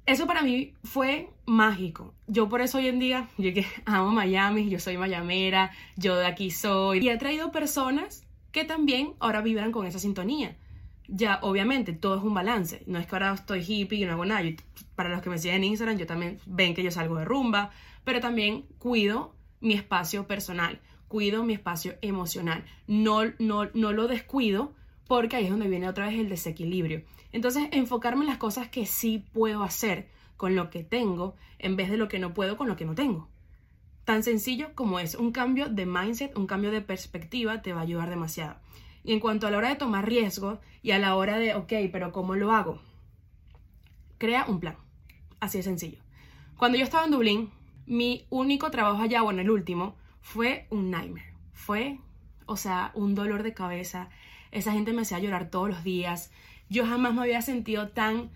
eso 0.07 0.27
para 0.27 0.43
mí 0.43 0.75
fue 0.83 1.31
mágico. 1.47 2.15
Yo 2.27 2.49
por 2.49 2.61
eso 2.61 2.79
hoy 2.79 2.89
en 2.89 2.99
día, 2.99 3.29
yo 3.39 3.53
que 3.55 3.67
amo 3.85 4.11
Miami, 4.11 4.69
yo 4.69 4.79
soy 4.79 4.99
mayamera, 4.99 5.73
yo 5.97 6.17
de 6.17 6.27
aquí 6.27 6.51
soy. 6.51 6.99
Y 6.99 7.09
he 7.09 7.17
traído 7.17 7.51
personas 7.51 8.27
que 8.53 8.65
también 8.65 9.15
ahora 9.19 9.41
vibran 9.41 9.73
con 9.73 9.87
esa 9.87 9.99
sintonía. 9.99 10.57
Ya, 11.07 11.39
obviamente, 11.43 11.93
todo 11.93 12.17
es 12.17 12.23
un 12.23 12.35
balance. 12.35 12.83
No 12.87 12.99
es 12.99 13.07
que 13.07 13.15
ahora 13.15 13.35
estoy 13.35 13.61
hippie 13.61 14.01
y 14.01 14.05
no 14.05 14.13
hago 14.13 14.25
nada. 14.25 14.43
para 14.95 15.11
los 15.11 15.23
que 15.23 15.31
me 15.31 15.39
siguen 15.39 15.57
en 15.57 15.65
Instagram, 15.65 15.99
yo 15.99 16.07
también 16.07 16.39
ven 16.47 16.75
que 16.75 16.83
yo 16.83 16.91
salgo 16.91 17.17
de 17.17 17.25
rumba, 17.25 17.71
pero 18.05 18.21
también 18.21 18.63
cuido 18.79 19.35
mi 19.61 19.75
espacio 19.75 20.27
personal, 20.27 20.81
cuido 21.09 21.45
mi 21.45 21.55
espacio 21.55 21.95
emocional. 22.01 22.65
No, 22.87 23.25
no, 23.39 23.71
no 23.75 23.93
lo 23.93 24.09
descuido 24.09 24.75
porque 25.07 25.37
ahí 25.37 25.45
es 25.45 25.51
donde 25.51 25.69
viene 25.69 25.89
otra 25.89 26.07
vez 26.07 26.19
el 26.19 26.29
desequilibrio. 26.29 27.03
Entonces, 27.33 27.69
enfocarme 27.73 28.23
en 28.23 28.29
las 28.29 28.39
cosas 28.39 28.69
que 28.69 28.87
sí 28.87 29.25
puedo 29.33 29.63
hacer 29.63 30.09
con 30.37 30.57
lo 30.57 30.71
que 30.71 30.85
tengo 30.85 31.35
en 31.59 31.77
vez 31.77 31.91
de 31.91 31.97
lo 31.97 32.09
que 32.09 32.19
no 32.19 32.35
puedo 32.35 32.57
con 32.57 32.69
lo 32.69 32.77
que 32.77 32.85
no 32.85 32.95
tengo. 32.95 33.29
Tan 34.05 34.23
sencillo 34.23 34.75
como 34.75 34.99
es, 34.99 35.15
un 35.15 35.33
cambio 35.33 35.69
de 35.69 35.87
mindset, 35.87 36.37
un 36.37 36.47
cambio 36.47 36.71
de 36.71 36.83
perspectiva 36.83 37.63
te 37.63 37.73
va 37.73 37.81
a 37.81 37.85
ayudar 37.85 38.11
demasiado. 38.11 38.57
Y 39.05 39.13
en 39.13 39.21
cuanto 39.21 39.47
a 39.47 39.51
la 39.51 39.59
hora 39.59 39.69
de 39.69 39.77
tomar 39.77 40.09
riesgo 40.09 40.61
y 40.83 40.91
a 40.91 40.99
la 40.99 41.15
hora 41.15 41.39
de, 41.39 41.55
ok, 41.55 41.73
pero 41.93 42.11
¿cómo 42.11 42.35
lo 42.35 42.53
hago? 42.53 42.81
Crea 44.19 44.47
un 44.49 44.59
plan. 44.61 44.77
Así 45.39 45.59
de 45.59 45.65
sencillo. 45.65 46.03
Cuando 46.57 46.79
yo 46.79 46.85
estaba 46.85 47.05
en 47.05 47.11
Dublín, 47.11 47.51
mi 47.87 48.27
único 48.31 48.71
trabajo 48.71 49.03
allá, 49.03 49.23
bueno, 49.23 49.43
el 49.43 49.51
último, 49.51 49.97
fue 50.21 50.67
un 50.71 50.91
nightmare. 50.91 51.35
Fue, 51.53 51.99
o 52.47 52.57
sea, 52.57 52.93
un 52.95 53.15
dolor 53.15 53.43
de 53.43 53.53
cabeza. 53.53 54.09
Esa 54.51 54.73
gente 54.73 54.93
me 54.93 55.03
hacía 55.03 55.19
llorar 55.19 55.51
todos 55.51 55.69
los 55.69 55.85
días. 55.85 56.33
Yo 56.71 56.87
jamás 56.87 57.13
me 57.13 57.21
había 57.21 57.43
sentido 57.43 57.89
tan 57.89 58.31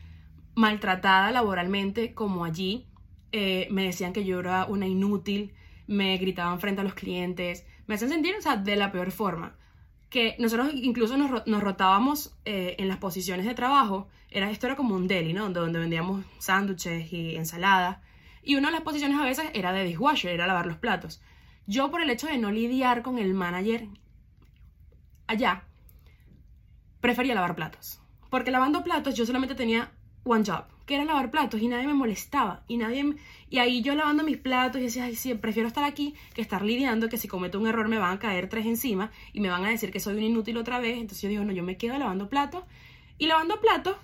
maltratada 0.55 1.31
laboralmente 1.31 2.13
como 2.13 2.45
allí. 2.45 2.87
Eh, 3.33 3.69
me 3.71 3.85
decían 3.85 4.13
que 4.13 4.25
yo 4.25 4.41
era 4.41 4.67
una 4.67 4.87
inútil, 4.87 5.55
me 5.87 6.17
gritaban 6.19 6.61
frente 6.61 6.81
a 6.81 6.85
los 6.85 6.95
clientes, 6.95 7.67
me 7.87 7.95
hacían 7.95 8.11
sentir, 8.11 8.35
o 8.37 8.43
sea, 8.43 8.57
de 8.57 8.77
la 8.77 8.91
peor 8.93 9.11
forma. 9.11 9.58
Que 10.11 10.37
nosotros 10.39 10.71
incluso 10.75 11.17
nos, 11.17 11.47
nos 11.47 11.63
rotábamos 11.63 12.35
eh, 12.45 12.77
en 12.79 12.89
las 12.89 12.99
posiciones 12.99 13.47
de 13.47 13.55
trabajo. 13.55 14.09
Era, 14.31 14.51
esto 14.51 14.67
era 14.67 14.77
como 14.77 14.95
un 14.95 15.09
deli, 15.09 15.33
¿no? 15.33 15.51
Donde 15.51 15.79
vendíamos 15.79 16.25
sándwiches 16.39 17.13
y 17.13 17.37
ensaladas. 17.37 17.99
Y 18.43 18.57
una 18.57 18.69
de 18.69 18.73
las 18.73 18.83
posiciones 18.83 19.19
a 19.19 19.25
veces 19.25 19.47
era 19.55 19.73
de 19.73 19.85
dishwasher, 19.85 20.31
era 20.31 20.47
lavar 20.47 20.67
los 20.67 20.79
platos. 20.79 21.21
Yo 21.67 21.91
por 21.91 22.01
el 22.01 22.11
hecho 22.11 22.27
de 22.27 22.39
no 22.39 22.51
lidiar 22.51 23.03
con 23.03 23.19
el 23.19 23.35
manager 23.35 23.89
allá, 25.27 25.65
prefería 27.01 27.35
lavar 27.35 27.55
platos. 27.55 28.01
Porque 28.31 28.51
lavando 28.51 28.85
platos 28.85 29.15
yo 29.15 29.27
solamente 29.27 29.55
tenía 29.55 29.93
one 30.25 30.45
job, 30.47 30.65
que 30.89 30.95
era 30.95 31.05
lavar 31.05 31.31
platos 31.31 31.61
y 31.61 31.69
nadie 31.69 31.87
me 31.87 31.93
molestaba. 31.93 32.65
Y 32.67 32.79
nadie 32.79 33.15
y 33.51 33.59
ahí 33.59 33.83
yo 33.83 33.95
lavando 33.95 34.25
mis 34.25 34.39
platos 34.39 34.81
y 34.81 34.85
decía, 34.85 35.05
ay, 35.05 35.35
prefiero 35.35 35.69
estar 35.69 35.85
aquí 35.85 36.15
que 36.33 36.41
estar 36.41 36.65
lidiando, 36.65 37.11
que 37.11 37.19
si 37.19 37.29
cometo 37.29 37.61
un 37.61 37.67
error 37.67 37.89
me 37.89 37.99
van 37.99 38.15
a 38.15 38.19
caer 38.19 38.49
tres 38.49 38.65
encima 38.65 39.13
y 39.35 39.41
me 39.41 39.51
van 39.51 39.67
a 39.67 39.69
decir 39.69 39.93
que 39.93 40.01
soy 40.01 40.17
un 40.17 40.23
inútil 40.23 40.57
otra 40.57 40.81
vez. 40.81 40.95
Entonces 40.95 41.21
yo 41.21 41.29
digo, 41.29 41.45
no, 41.45 41.53
yo 41.53 41.63
me 41.63 41.77
quedo 41.77 41.99
lavando 41.99 42.31
platos. 42.31 42.65
Y 43.19 43.27
lavando 43.27 43.61
platos, 43.61 43.97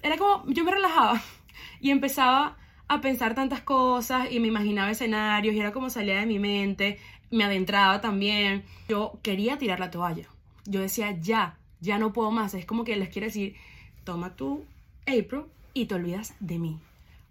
era 0.00 0.16
como, 0.16 0.44
yo 0.46 0.64
me 0.64 0.70
relajaba 0.70 1.20
y 1.80 1.90
empezaba 1.90 2.56
a 2.86 3.00
pensar 3.00 3.34
tantas 3.34 3.62
cosas 3.62 4.30
y 4.30 4.38
me 4.38 4.46
imaginaba 4.46 4.92
escenarios 4.92 5.56
y 5.56 5.58
era 5.58 5.72
como 5.72 5.90
salía 5.90 6.20
de 6.20 6.26
mi 6.26 6.38
mente, 6.38 7.00
me 7.32 7.42
adentraba 7.42 8.00
también. 8.00 8.62
Yo 8.88 9.18
quería 9.22 9.58
tirar 9.58 9.80
la 9.80 9.90
toalla. 9.90 10.28
Yo 10.66 10.80
decía, 10.80 11.18
ya, 11.20 11.58
ya 11.80 11.98
no 11.98 12.12
puedo 12.12 12.30
más. 12.30 12.54
Es 12.54 12.64
como 12.64 12.84
que 12.84 12.94
les 12.94 13.08
quiero 13.08 13.26
decir, 13.26 13.56
toma 14.04 14.36
tu 14.36 14.64
April 15.08 15.46
y 15.74 15.86
te 15.86 15.94
olvidas 15.94 16.34
de 16.40 16.58
mí. 16.58 16.78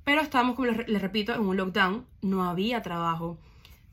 Pero 0.03 0.21
estábamos, 0.21 0.55
como 0.55 0.67
les, 0.67 1.01
repito, 1.01 1.33
en 1.33 1.41
un 1.41 1.57
lockdown, 1.57 2.05
no 2.21 2.43
había 2.43 2.81
trabajo. 2.81 3.37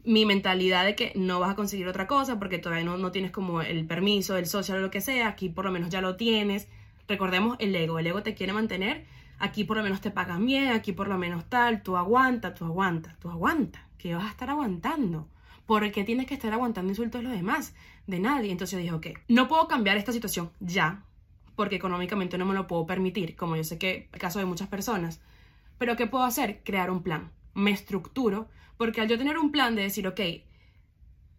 Mi 0.05 0.25
mentalidad 0.25 0.85
de 0.85 0.95
que 0.95 1.13
no 1.15 1.39
vas 1.39 1.51
a 1.51 1.55
conseguir 1.55 1.87
otra 1.87 2.07
cosa 2.07 2.39
porque 2.39 2.59
todavía 2.59 2.85
no, 2.85 2.97
no 2.97 3.13
tienes 3.13 3.31
como 3.31 3.61
el 3.61 3.87
permiso, 3.87 4.37
el 4.37 4.47
social 4.47 4.79
o 4.79 4.81
lo 4.81 4.91
que 4.91 5.01
sea, 5.01 5.29
aquí 5.29 5.49
por 5.49 5.67
lo 5.67 5.73
menos 5.73 5.91
ya 5.91 6.01
lo 6.01 6.17
tienes. 6.17 6.69
Recordemos 7.09 7.57
el 7.61 7.75
ego, 7.75 7.99
el 7.99 8.07
ego 8.07 8.23
te 8.23 8.35
quiere 8.35 8.53
mantener, 8.53 9.05
aquí 9.39 9.65
por 9.65 9.77
lo 9.77 9.83
menos 9.83 10.01
te 10.01 10.11
pagan 10.11 10.47
bien, 10.47 10.69
aquí 10.69 10.93
por 10.93 11.09
lo 11.09 11.19
menos 11.19 11.45
tal, 11.49 11.83
tú 11.83 11.97
aguanta, 11.97 12.55
tú 12.55 12.65
aguanta, 12.65 13.17
tú 13.21 13.31
aguanta, 13.31 13.87
¿qué 13.99 14.15
vas 14.15 14.25
a 14.25 14.31
estar 14.31 14.51
aguantando? 14.51 15.29
¿Por 15.67 15.91
qué 15.93 16.05
tienes 16.05 16.27
que 16.27 16.35
estar 16.35 16.53
aguantando 16.53 16.91
insultos 16.91 17.21
de 17.21 17.29
los 17.29 17.37
demás? 17.37 17.75
De 18.07 18.19
nadie. 18.19 18.51
Entonces 18.51 18.79
yo 18.79 18.83
dije, 18.83 18.95
ok, 18.95 19.21
no 19.29 19.49
puedo 19.49 19.69
cambiar 19.69 19.99
esta 19.99 20.13
situación 20.13 20.51
ya, 20.61 21.03
porque 21.59 21.75
económicamente 21.75 22.39
no 22.39 22.47
me 22.47 22.55
lo 22.55 22.69
puedo 22.69 22.87
permitir, 22.87 23.35
como 23.35 23.57
yo 23.57 23.65
sé 23.65 23.79
que 23.79 24.09
el 24.13 24.21
caso 24.21 24.39
de 24.39 24.45
muchas 24.45 24.69
personas. 24.69 25.21
Pero 25.77 25.97
¿qué 25.97 26.07
puedo 26.07 26.23
hacer? 26.23 26.63
Crear 26.63 26.89
un 26.89 27.03
plan. 27.03 27.33
Me 27.53 27.73
estructuro, 27.73 28.47
porque 28.77 29.01
al 29.01 29.09
yo 29.09 29.19
tener 29.19 29.39
un 29.39 29.51
plan 29.51 29.75
de 29.75 29.83
decir, 29.83 30.07
ok, 30.07 30.21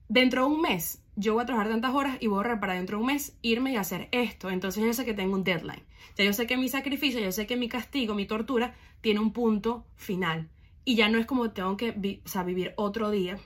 dentro 0.10 0.42
de 0.42 0.54
un 0.54 0.62
mes 0.62 1.02
yo 1.16 1.36
voy 1.36 1.44
a 1.44 1.46
trabajar 1.46 1.72
tantas 1.72 1.94
horas 1.94 2.18
y 2.20 2.28
voy 2.28 2.36
a 2.36 2.38
ahorrar 2.40 2.60
para 2.60 2.74
dentro 2.74 2.98
de 2.98 3.02
un 3.02 3.08
mes 3.08 3.38
irme 3.42 3.72
y 3.72 3.78
hacer 3.78 4.10
esto. 4.12 4.50
Entonces 4.50 4.84
yo 4.84 4.92
sé 4.92 5.06
que 5.06 5.14
tengo 5.14 5.36
un 5.36 5.46
deadline. 5.46 5.86
Ya 6.18 6.26
yo 6.26 6.34
sé 6.34 6.48
que 6.48 6.58
mi 6.58 6.68
sacrificio, 6.68 7.22
yo 7.22 7.32
sé 7.32 7.48
que 7.48 7.56
mi 7.56 7.70
castigo, 7.70 8.14
mi 8.14 8.26
tortura, 8.26 8.76
tiene 9.00 9.22
un 9.22 9.32
punto 9.32 9.86
final. 9.96 10.50
Y 10.84 10.96
ya 10.96 11.08
no 11.08 11.18
es 11.18 11.28
como 11.28 11.52
tengo 11.52 11.78
que 11.78 11.92
vivir 11.92 12.74
otro 12.76 13.10
día 13.10 13.38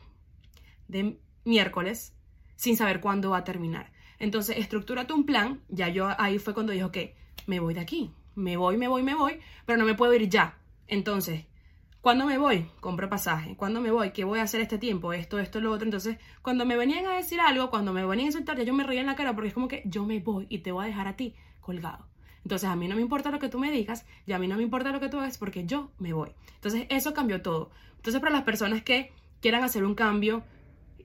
de 0.88 1.20
miércoles 1.46 2.16
sin 2.56 2.78
saber 2.78 3.00
cuándo 3.00 3.30
va 3.30 3.38
a 3.38 3.44
terminar. 3.44 3.93
Entonces, 4.24 4.58
estructúrate 4.58 5.12
un 5.12 5.26
plan. 5.26 5.60
Ya 5.68 5.90
yo 5.90 6.08
ahí 6.18 6.40
fue 6.40 6.54
cuando 6.54 6.72
dijo, 6.72 6.88
ok, 6.88 6.98
me 7.46 7.60
voy 7.60 7.74
de 7.74 7.82
aquí. 7.82 8.14
Me 8.36 8.56
voy, 8.56 8.78
me 8.78 8.88
voy, 8.88 9.04
me 9.04 9.16
voy, 9.16 9.42
pero 9.66 9.78
no 9.78 9.84
me 9.84 9.96
puedo 9.96 10.14
ir 10.14 10.30
ya. 10.30 10.58
Entonces, 10.88 11.44
cuando 12.00 12.26
me 12.26 12.38
voy, 12.38 12.70
compro 12.80 13.10
pasaje. 13.10 13.58
Cuando 13.58 13.82
me 13.82 13.92
voy, 13.92 14.12
¿qué 14.12 14.24
voy 14.24 14.40
a 14.40 14.44
hacer 14.44 14.62
este 14.62 14.78
tiempo? 14.78 15.12
Esto, 15.12 15.40
esto, 15.40 15.60
lo 15.60 15.74
otro. 15.74 15.84
Entonces, 15.84 16.20
cuando 16.42 16.66
me 16.66 16.78
venían 16.78 17.06
a 17.06 17.18
decir 17.18 17.42
algo, 17.42 17.70
cuando 17.70 17.92
me 17.92 18.06
venían 18.06 18.28
a 18.28 18.30
insultar, 18.30 18.58
ya 18.58 18.64
yo 18.64 18.74
me 18.74 18.86
reía 18.86 19.02
en 19.02 19.08
la 19.08 19.18
cara 19.18 19.34
porque 19.36 19.50
es 19.50 19.54
como 19.54 19.68
que 19.68 19.84
yo 19.86 20.06
me 20.06 20.22
voy 20.22 20.48
y 20.48 20.60
te 20.60 20.72
voy 20.72 20.86
a 20.86 20.88
dejar 20.88 21.10
a 21.10 21.18
ti 21.18 21.36
colgado. 21.60 22.08
Entonces, 22.46 22.70
a 22.70 22.78
mí 22.78 22.88
no 22.88 22.96
me 22.96 23.02
importa 23.02 23.30
lo 23.30 23.40
que 23.40 23.50
tú 23.50 23.60
me 23.60 23.72
digas 23.72 24.06
y 24.26 24.32
a 24.32 24.40
mí 24.40 24.48
no 24.48 24.56
me 24.56 24.64
importa 24.64 24.94
lo 24.94 25.02
que 25.02 25.10
tú 25.10 25.20
hagas 25.20 25.38
porque 25.38 25.66
yo 25.66 25.92
me 26.00 26.14
voy. 26.14 26.32
Entonces, 26.56 26.86
eso 26.88 27.14
cambió 27.14 27.42
todo. 27.42 27.72
Entonces, 27.98 28.22
para 28.22 28.32
las 28.32 28.44
personas 28.44 28.84
que 28.84 29.12
quieran 29.42 29.66
hacer 29.66 29.84
un 29.84 29.96
cambio 29.96 30.46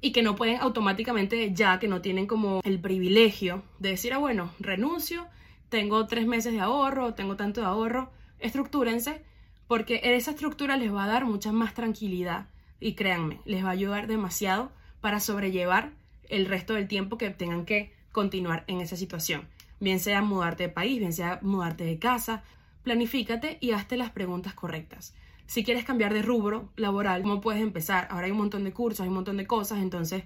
y 0.01 0.13
que 0.13 0.23
no 0.23 0.37
pueden 0.37 0.61
automáticamente 0.61 1.53
ya, 1.55 1.79
que 1.79 1.89
no 1.89 2.01
tienen 2.01 2.27
como 2.27 2.61
el 2.65 2.81
privilegio 2.81 3.63
de 3.79 3.91
decir, 3.91 4.13
ah, 4.13 4.19
bueno, 4.19 4.53
renuncio, 4.61 5.27
tengo 5.69 6.07
tres 6.07 6.27
meses 6.27 6.53
de 6.53 6.61
ahorro, 6.61 7.15
tengo 7.15 7.37
tanto 7.37 7.61
de 7.61 7.67
ahorro, 7.67 8.11
estructúrense 8.39 9.23
porque 9.67 10.01
esa 10.03 10.31
estructura 10.31 10.77
les 10.77 10.93
va 10.93 11.05
a 11.05 11.09
dar 11.09 11.27
mucha 11.27 11.53
más 11.53 11.75
tranquilidad 11.75 12.47
y 12.81 12.95
créanme, 12.95 13.41
les 13.45 13.65
va 13.65 13.69
a 13.69 13.73
ayudar 13.73 14.07
demasiado 14.07 14.73
para 15.01 15.21
sobrellevar 15.21 15.93
el 16.29 16.47
resto 16.47 16.75
del 16.75 16.89
tiempo 16.89 17.19
que 17.19 17.31
tengan 17.31 17.65
que 17.65 17.93
continuar 18.13 18.65
en 18.67 18.81
esa 18.81 18.97
situación. 18.97 19.47
Bien 19.81 20.01
sea 20.01 20.23
mudarte 20.23 20.65
de 20.65 20.69
país, 20.71 20.99
bien 20.99 21.13
sea 21.13 21.39
mudarte 21.43 21.85
de 21.85 21.99
casa, 21.99 22.43
planifícate 22.83 23.59
y 23.61 23.73
hazte 23.73 23.97
las 23.97 24.11
preguntas 24.11 24.55
correctas. 24.55 25.15
Si 25.49 25.65
quieres 25.65 25.85
cambiar 25.85 26.15
de 26.15 26.23
rubro 26.23 26.71
laboral, 26.77 27.23
¿cómo 27.23 27.41
puedes 27.41 27.61
empezar? 27.61 28.07
Ahora 28.13 28.27
hay 28.27 28.31
un 28.31 28.39
montón 28.39 28.63
de 28.63 28.73
cursos, 28.73 29.01
hay 29.01 29.09
un 29.09 29.15
montón 29.15 29.39
de 29.39 29.47
cosas, 29.49 29.79
entonces 29.79 30.23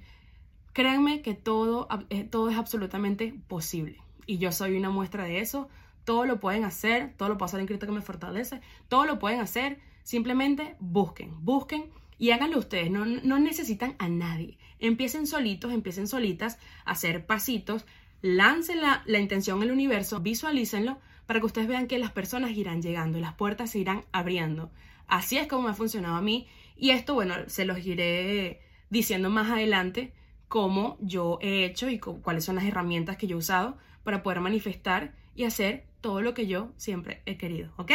créanme 0.74 1.22
que 1.22 1.32
todo, 1.32 1.88
eh, 2.10 2.24
todo 2.24 2.50
es 2.50 2.58
absolutamente 2.58 3.34
posible. 3.48 3.96
Y 4.26 4.36
yo 4.36 4.52
soy 4.52 4.76
una 4.76 4.90
muestra 4.90 5.24
de 5.24 5.40
eso 5.40 5.70
todo 6.04 6.26
lo 6.26 6.40
pueden 6.40 6.64
hacer, 6.64 7.14
todo 7.16 7.28
lo 7.28 7.38
puedo 7.38 7.46
hacer 7.46 7.60
en 7.60 7.66
Cristo 7.66 7.86
que 7.86 7.92
me 7.92 8.02
fortalece, 8.02 8.60
todo 8.88 9.04
lo 9.04 9.18
pueden 9.18 9.40
hacer, 9.40 9.78
simplemente 10.02 10.76
busquen, 10.80 11.44
busquen 11.44 11.86
y 12.18 12.30
háganlo 12.30 12.58
ustedes, 12.58 12.90
no, 12.90 13.04
no 13.04 13.38
necesitan 13.38 13.94
a 13.98 14.08
nadie. 14.08 14.58
Empiecen 14.78 15.26
solitos, 15.26 15.72
empiecen 15.72 16.08
solitas 16.08 16.58
a 16.84 16.92
hacer 16.92 17.26
pasitos, 17.26 17.86
lancen 18.20 18.80
la, 18.80 19.02
la 19.06 19.18
intención 19.18 19.62
al 19.62 19.70
universo, 19.70 20.20
visualícenlo 20.20 20.98
para 21.26 21.40
que 21.40 21.46
ustedes 21.46 21.68
vean 21.68 21.86
que 21.86 21.98
las 21.98 22.12
personas 22.12 22.50
irán 22.52 22.82
llegando 22.82 23.18
las 23.18 23.34
puertas 23.34 23.70
se 23.70 23.78
irán 23.78 24.04
abriendo. 24.12 24.70
Así 25.12 25.36
es 25.36 25.46
como 25.46 25.64
me 25.64 25.70
ha 25.72 25.74
funcionado 25.74 26.16
a 26.16 26.22
mí 26.22 26.48
y 26.74 26.88
esto, 26.88 27.12
bueno, 27.12 27.34
se 27.46 27.66
los 27.66 27.84
iré 27.84 28.62
diciendo 28.88 29.28
más 29.28 29.50
adelante 29.50 30.14
cómo 30.48 30.96
yo 31.02 31.38
he 31.42 31.66
hecho 31.66 31.90
y 31.90 31.98
cuáles 31.98 32.46
son 32.46 32.56
las 32.56 32.64
herramientas 32.64 33.18
que 33.18 33.26
yo 33.26 33.36
he 33.36 33.38
usado 33.38 33.76
para 34.04 34.22
poder 34.22 34.40
manifestar 34.40 35.14
y 35.34 35.44
hacer 35.44 35.84
todo 36.00 36.22
lo 36.22 36.32
que 36.32 36.46
yo 36.46 36.72
siempre 36.78 37.20
he 37.26 37.36
querido, 37.36 37.74
¿ok? 37.76 37.92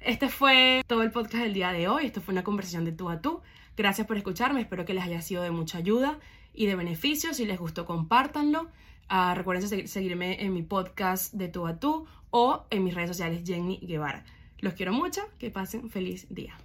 Este 0.00 0.30
fue 0.30 0.82
todo 0.86 1.02
el 1.02 1.10
podcast 1.10 1.44
del 1.44 1.52
día 1.52 1.70
de 1.70 1.86
hoy, 1.86 2.06
esto 2.06 2.22
fue 2.22 2.32
una 2.32 2.44
conversación 2.44 2.86
de 2.86 2.92
tú 2.92 3.10
a 3.10 3.20
tú. 3.20 3.42
Gracias 3.76 4.06
por 4.06 4.16
escucharme, 4.16 4.62
espero 4.62 4.86
que 4.86 4.94
les 4.94 5.04
haya 5.04 5.20
sido 5.20 5.42
de 5.42 5.50
mucha 5.50 5.76
ayuda 5.76 6.18
y 6.54 6.64
de 6.64 6.76
beneficio. 6.76 7.34
Si 7.34 7.44
les 7.44 7.58
gustó, 7.58 7.84
compártanlo. 7.84 8.70
Uh, 9.10 9.34
recuerden 9.34 9.86
seguirme 9.86 10.42
en 10.42 10.54
mi 10.54 10.62
podcast 10.62 11.34
de 11.34 11.48
tú 11.48 11.66
a 11.66 11.78
tú 11.78 12.06
o 12.30 12.64
en 12.70 12.84
mis 12.84 12.94
redes 12.94 13.10
sociales 13.10 13.42
Jenny 13.44 13.80
Guevara. 13.82 14.24
Los 14.64 14.72
quiero 14.72 14.94
mucho, 14.94 15.20
que 15.38 15.50
pasen 15.50 15.90
feliz 15.90 16.26
día. 16.30 16.56